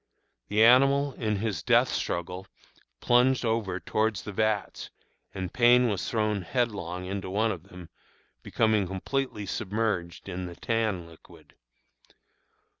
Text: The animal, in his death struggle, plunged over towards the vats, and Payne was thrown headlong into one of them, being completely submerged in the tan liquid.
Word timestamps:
The 0.47 0.63
animal, 0.63 1.13
in 1.13 1.35
his 1.35 1.61
death 1.61 1.89
struggle, 1.89 2.47
plunged 3.01 3.45
over 3.45 3.79
towards 3.79 4.23
the 4.23 4.31
vats, 4.31 4.89
and 5.31 5.53
Payne 5.53 5.89
was 5.89 6.09
thrown 6.09 6.41
headlong 6.41 7.05
into 7.05 7.29
one 7.29 7.51
of 7.51 7.65
them, 7.69 7.87
being 8.41 8.87
completely 8.87 9.45
submerged 9.45 10.27
in 10.27 10.47
the 10.47 10.55
tan 10.55 11.05
liquid. 11.05 11.53